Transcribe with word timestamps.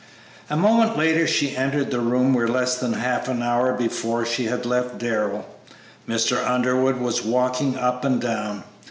A 0.49 0.57
moment 0.57 0.97
later 0.97 1.27
she 1.27 1.55
entered 1.55 1.91
the 1.91 1.99
room 1.99 2.33
where 2.33 2.47
less 2.47 2.75
than 2.79 2.93
half 2.93 3.27
an 3.27 3.43
hour 3.43 3.71
before 3.71 4.25
she 4.25 4.45
had 4.45 4.65
left 4.65 4.97
Darrell. 4.97 5.45
Mr. 6.09 6.43
Underwood 6.43 6.97
was 6.97 7.23
walking 7.23 7.77
up 7.77 8.03
and 8.03 8.19
down. 8.19 8.63